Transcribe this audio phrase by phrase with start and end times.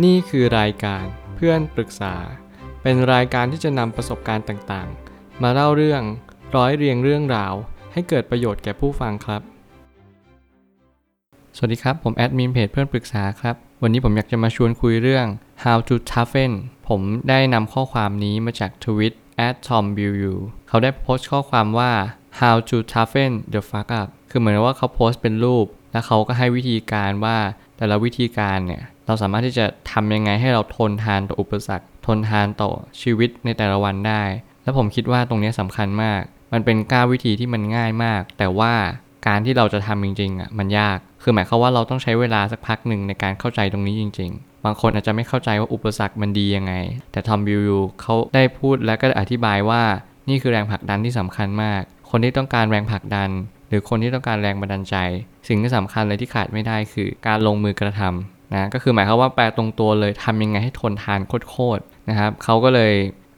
[0.00, 2.14] นี่คือรายการเพื่อนปรึกษา
[2.82, 6.02] เป็นรายการที่จะนำประสบการณ์ต่างๆ มาเล่าเรื่อง
[6.56, 7.54] ร้อยเรียงเรื่องราว
[7.92, 9.42] ให้เกิดประโยชน์แก่ผู้ฟังครับ
[11.56, 15.26] สวัสดีครับ ผมแอดมินเพจเพื่อนปรึกษาครับ วันนี้ผมอยากจะมาชวนคุยเรื่อง
[15.64, 16.52] how to toughen
[16.88, 19.14] ผมได้นำข้อความนี้มาจากทวิต
[19.46, 19.98] at tom b
[20.32, 20.34] u
[20.68, 21.92] เขาได้โพสต์ข้อความว่า
[22.40, 27.38] how to toughen the fuck up คือเหมือนว่าเขาโพสต์เป็นรูป แล้วเขาก็ให้วิธีการว่า
[27.78, 32.70] แต่ละวิธีการเนี่ยเราสามารถที่จะทำยังไงให้เราทนทานต่ออุปสรรค ทนทานต่อ
[33.02, 34.22] ชีวิตในแต่ละวันได้
[34.62, 36.22] แล้วผมคิดว่าตรงนี้สำคัญมาก
[36.52, 38.74] มันเป็นก้าววิธีที่มันง่ายมาก แต่ว่า
[39.26, 46.74] การที่เราจะทำจริงๆอะมันยาก คือหมายความว่าเราต้องใช้เวลาสักพักหนึ่งในการเข้าใจตรงนี้จริง ๆ บางคนอาจจะไม่เข้าใจว่าอุปสรรคมันดียังไง
[47.12, 49.82] แต่ทอมบิวยูเขาได้พูดและก็อธิบายว่า
[50.28, 53.30] นี่คือแรงผลักดันที่สำคัญมาก คนที่ต้องการแรงผลักดัน
[53.72, 54.96] รือคนที่ต้องการแรงบันดาลใจ
[55.48, 62.92] สิ่งที่สำคัญเลยที่ขาดไม่ได้คือการลงมือกระทำนะก็คือหมายความว่าแปลตรงตัวเลยทำยังไงให้ทนทานโคตรๆนะครับเขาก็เลย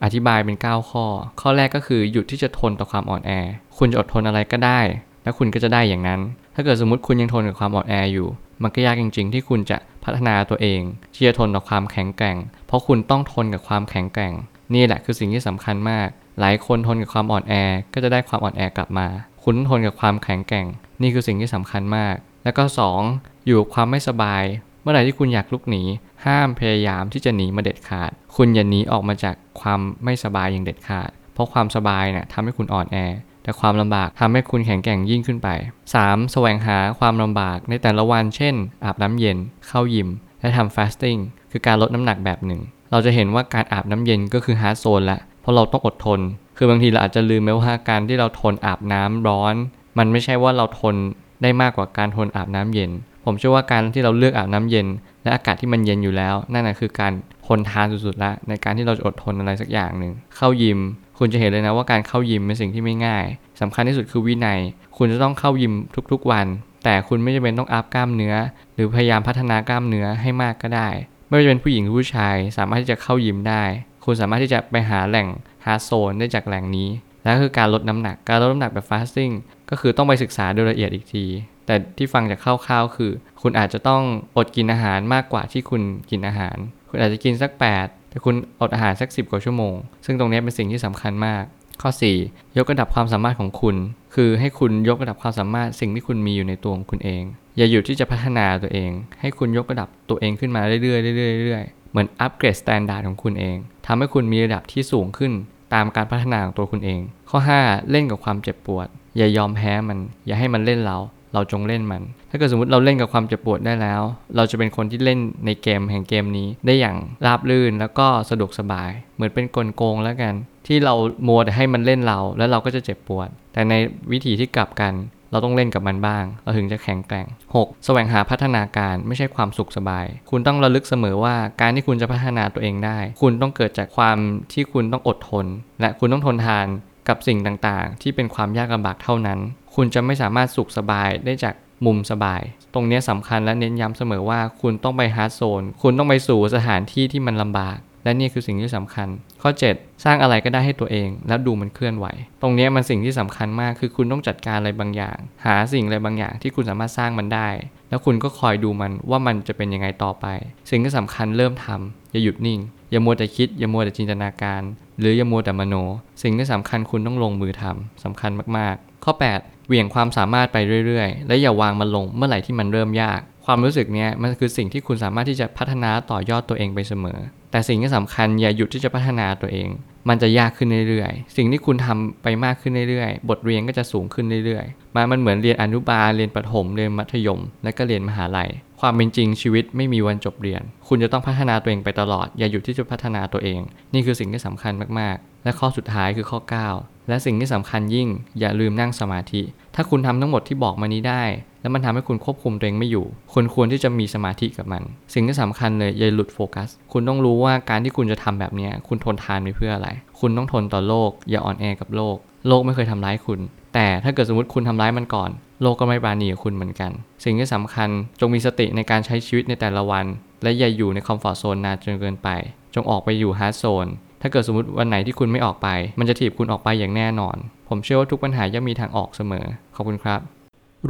[0.05, 1.05] อธิบายเป็น 9 ข้อ
[1.41, 3.31] ข้อแรกก็คือหยุดที่จะทนต่อความอ่อนแอ
[3.79, 4.81] คุณจะอดทนอะไรก็ได้
[5.23, 6.21] แล้วคุณก็จะได้อย่างนั้น
[6.55, 8.29] ถ้าเกิดสมมติคุณยังทนกับความอ่อนแออยู่
[8.63, 10.81] มันก็ยากจริง ๆ ที่คุณจะพัฒนาตัวเอง
[11.15, 14.33] ที่จะทนต่อความแข็งแกร่ง เพราะคุณต้องทนกับความแข็งแกร่ง
[14.75, 16.09] นี่แหละคือสิ่งที่สำคัญมาก
[16.41, 17.55] หลายคนทนกับความอ่อนแอ
[17.95, 19.07] ก็จะได้ความอ่อนแอกลับมา
[19.45, 20.67] คุณทนกับความแข็งแกร่ง
[21.03, 22.65] นี่คือสิ่งที่สำคัญมาก แล้วก็
[23.05, 23.47] 2.
[23.47, 24.43] อยู่กับความไม่สบาย
[24.83, 25.83] เมื่อไหร่ที่คุณอยากลุกหนี
[26.27, 32.97] ห้ามพยายามที่จะหนีมาเด็ดขาด คุณอย่าหนีออกมาจากความไม่สบายอย่างเด็ดขาด เพราะความสบายเนี่ยทำให้คุณอ่อนแอ
[33.43, 35.49] แต่ความลำบากทำให้คุณแข็งแกร่งยิ่งขึ้นไป
[35.93, 36.33] 3.
[36.33, 40.09] แสวงหาความลำบากในแต่ละวันเช่น อาบน้ำเย็น เข้ายิม
[40.41, 41.17] และทำ fasting
[41.51, 46.21] คือการลดน้ำหนักแบบหนึ่ง เราจะเห็นว่าการอาบน้ำเย็นก็คือ hard zone ละ เพราะเราต้องอดทน
[46.57, 49.55] คือบางทีเราอาจจะลืมไปว่าการที่เราทนอาบน้ำร้อน
[49.99, 50.95] มันไม่ใช่ว่าเราทน
[51.43, 52.91] ได้มากกว่าการทนอาบน้ำเย็น
[53.25, 54.87] ผมเชื่อว่าการที่เราเลือกอาบน้ำเย็น
[55.23, 57.13] และอากาศที่มันเย็นอยู่แล้ว นั่นแหละคือการ
[57.47, 60.79] ทนทานสุดๆละในการที่เราจะอดทนอะไรสักอย่างหนึ่งเข้ายิม
[61.19, 63.25] คุณจะเห็นเลยนะว่าการเข้ายิมเป็นสิ่งที่ไม่ง่าย
[63.61, 64.61] สำคัญที่สุดคือวินัย
[64.97, 65.75] คุณจะต้องเข้ายิม
[66.13, 66.47] ทุกๆวัน
[66.85, 68.35] แต่คุณไม่จำเป็นต้องอัพกล้ามเนื้อ
[68.75, 70.89] หรือพยายามพัฒนากล้ามเนื้อให้มากก็ได้
[71.27, 73.63] ไม่ว่าจะเป็นผู้หญิงหรือผู้ชาย สามารถที่จะเข้ายิมได้
[74.05, 75.29] คุณสามารถที่จะไปหาแหล่ง
[75.65, 76.89] หาโซนได้จากแหล่งนี้
[77.25, 79.31] และคือการลดน้ำหนัก การลดน้ำหนักแบบฟาสติ้ง
[79.71, 81.25] ก็คือต้องไปศึกษาโดยละเอียดอีกที
[81.67, 83.13] แต่ที่ฟังจากคร่าวๆคือ
[83.43, 84.03] คุณอาจจะต้อง
[84.37, 86.57] อดกินอาหารมากกว่าที่คุณกินอาหาร
[86.89, 87.51] คุณอาจจะกินสัก
[87.81, 91.45] 8 แต่คุณอดอาหารสัก 10 กว่าชั่วโมง ซึ่งตรงนี้เป็นสิ่งที่สำคัญมาก
[91.83, 91.91] ข้อ
[92.25, 93.77] 4 ยกระดับความสามารถของคุณ
[94.15, 97.23] คือให้คุณยกระดับความสามารถสิ่งที่คุณมีอยู่ในตัวของคุณเอง
[97.57, 103.57] อย่าหยุดที่จะพัฒนาตัวเอง ให้คุณยกระดับตัวเองขึ้นมาเรื่อยๆเรื่อยๆ เหมือน upgrade standard ของคุณเอง
[103.87, 105.33] ทำให้คุณมีระดับที่สูงขึ้น
[105.75, 107.01] ตามการพัฒนาของตัวคุณเอง
[107.31, 110.99] ข้อ 5 เล่นกับความเจ็บปวด อย่ายอมแพ้มัน อย่าให้มันเล่นเรา
[111.35, 114.03] เราจงเล่นมัน ถ้าเกิดสมมติเราเล่นกับความเจ็บปวดได้แล้ว
[114.37, 116.97] เราจะเป็นคนที่เล่นในเกมแห่งเกมนี้ได้อย่าง
[117.27, 120.35] ราบรื่นแล้วก็สะดวกสบาย เหมือนเป็นกลโกงแล้วกัน
[120.67, 120.95] ที่เรา
[121.29, 123.75] มัวแต่ให้มันเล่นเรา แล้วเราก็จะเจ็บปวด แต่ใน
[124.13, 124.93] วิธีที่กลับกัน
[125.35, 127.85] เราต้องเล่นกับมันบ้าง เราถึงจะแข็งแกร่ง 6.
[127.85, 134.17] แสวงหาพัฒนาการไม่ใช่ความสุขสบาย คุณต้องระลึกเสมอว่าการที่คุณจะพัฒนาตัวเองได้ คุณต้องเกิดจากความ
[134.53, 135.47] ที่คุณต้องอดทน
[135.81, 136.67] และคุณต้องทนทาน
[137.09, 139.39] กับสิ่งต่างๆ ที่เป็นความยากลำบากเท่านั้น
[139.75, 141.55] คุณจะไม่สามารถสุขสบายได้จาก
[141.87, 142.43] มุมสบาย
[142.75, 149.09] ตรงนี้สำคัญและเน้นย้ำเสมอว่าคุณต้องไปฮาร์ดโซน คุณต้องไปสู่สถานที่ที่มันลำบาก และนี่คือสิ่งที่สำคัญ
[149.43, 152.07] ข้อ 7 สร้างอะไรก็ได้ให้ตัวเอง แล้วดูมันเคลื่อนไหว
[152.43, 157.49] ตรงนี้มันสิ่งที่สำคัญมากคือคุณต้องจัดการอะไรบางอย่าง หาสิ่งอะไรบางอย่างที่คุณสามารถสร้างมันได้
[157.89, 160.27] แล้วคุณก็คอยดูมันว่ามันจะเป็นยังไงต่อไป
[160.71, 162.61] สิ่งที่สำคัญเริ่มทำอย่าหยุดนิ่ง
[162.91, 164.63] อย่ามัวแต่คิด อย่ามัวแต่จินตนาการ
[165.01, 165.75] หรืออย่ามัวแต่มโน
[166.23, 170.57] สิ่งที่สำคัญคุณต้องลงมือทำสำคัญมากๆ ข้อ 8 เหวี่ยงความสามารถไป
[170.87, 177.19] เรื่อยๆ และอย่าวางมันลงเมื่อไหร่ที่มันเริ่มยาก ความรู้สึกนี้มันคือสิ่งที่คุณสามารถที่จะพัฒนาต่อยอดตัวเองไปเสมอ
[177.55, 179.69] แต่สิ่งที่สำคัญอย่าหยุดที่จะพัฒนาตัวเอง
[180.09, 188.51] มันจะยากขึ้นเรื่อยๆ สิ่งที่คุณทำไปมากขึ้นเรื่อยๆ บทเรียนก็จะสูงขึ้นเรื่อยๆมันมันเหมือนเรียนอนุบาล เรียนประถม เรียนมัธยม และก็เรียนมหาลัย
[188.81, 193.61] ความเป็นจริงชีวิตไม่มีวันจบเรียน คุณจะต้องพัฒนาตัวเองไปตลอด อย่าหยุดที่จะพัฒนาตัวเอง
[193.95, 196.41] นี่คือสิ่งที่สำคัญมากๆ และข้อสุดท้ายคือข้อ
[196.75, 198.09] 9 และสิ่งที่สำคัญยิ่ง
[198.41, 199.43] อย่าลืมนั่งสมาธิ
[199.75, 201.23] ถ้าคุณทำทั้งหมดที่บอกมานี้ได้
[201.61, 204.83] แล้วมันทำให้คุณควบคุมตัวเองไม่อยู่ คุณควรที่จะมีสมาธิกับมัน
[205.15, 209.89] สิ่งที่สำคัญเลยอย่าหลุดโฟกัส คุณต้องรู้ว่าการที่คุณจะทำแบบนี้คุณทนทานไปเพื่ออะไร
[210.21, 212.17] คุณต้องทนต่อโลก อย่าอ่อนแอกับโลก
[212.49, 213.41] โลกไม่เคยทำร้ายคุณ
[213.75, 215.31] แต่ถ้าเกิดสมมติคุณทำร้ายมันก่อน
[215.63, 216.91] โลกก็ไม่ปราณีกับคุณเหมือนกัน
[217.25, 217.89] สิ่งที่สำคัญ
[218.21, 220.07] จงมีสติในการใช้ชีวิตในแต่ละวัน
[220.43, 222.29] และอย่าอยู่ใน comfort zone นานจนเกินไป
[222.75, 223.87] จงออกไปอยู่ hard zone
[224.27, 225.69] ถ้าเกิดสมมติวันไหนที่คุณไม่ออกไป
[225.99, 227.37] มันจะถีบคุณออกไปอย่างแน่นอน
[227.69, 230.21] ผมเชื่อว่าทุกปัญหาย่อมมีทางออกเสมอ ขอบคุณครับ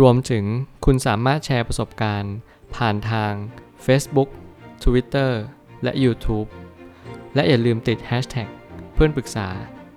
[0.00, 0.44] รวมถึง
[0.84, 2.34] คุณสามารถแชร์ประสบการณ์
[2.76, 3.32] ผ่านทาง
[3.86, 4.28] Facebook
[4.84, 5.30] Twitter
[5.82, 6.48] และ YouTube
[7.34, 8.48] และอย่าลืมติด Hashtag
[8.94, 9.48] เพื่อนปรึกษา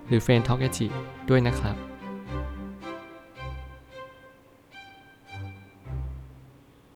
[0.07, 0.61] หรือ f r ร e n d t a l k
[1.29, 1.86] ด้วยนะครับ